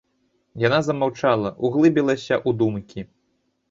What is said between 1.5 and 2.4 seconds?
углыбілася